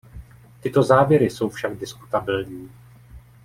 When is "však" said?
1.49-1.77